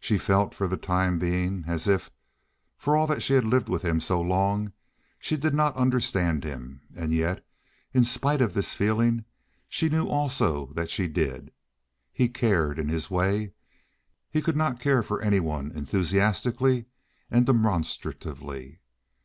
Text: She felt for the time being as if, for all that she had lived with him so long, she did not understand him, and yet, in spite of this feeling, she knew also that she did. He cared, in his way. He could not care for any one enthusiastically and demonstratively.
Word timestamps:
She 0.00 0.18
felt 0.18 0.54
for 0.56 0.66
the 0.66 0.76
time 0.76 1.20
being 1.20 1.66
as 1.68 1.86
if, 1.86 2.10
for 2.76 2.96
all 2.96 3.06
that 3.06 3.22
she 3.22 3.34
had 3.34 3.44
lived 3.44 3.68
with 3.68 3.82
him 3.82 4.00
so 4.00 4.20
long, 4.20 4.72
she 5.20 5.36
did 5.36 5.54
not 5.54 5.76
understand 5.76 6.42
him, 6.42 6.80
and 6.96 7.14
yet, 7.14 7.46
in 7.94 8.02
spite 8.02 8.42
of 8.42 8.54
this 8.54 8.74
feeling, 8.74 9.24
she 9.68 9.88
knew 9.88 10.08
also 10.08 10.72
that 10.74 10.90
she 10.90 11.06
did. 11.06 11.52
He 12.12 12.26
cared, 12.28 12.76
in 12.76 12.88
his 12.88 13.08
way. 13.08 13.52
He 14.32 14.42
could 14.42 14.56
not 14.56 14.80
care 14.80 15.04
for 15.04 15.20
any 15.22 15.38
one 15.38 15.70
enthusiastically 15.70 16.86
and 17.30 17.46
demonstratively. 17.46 18.80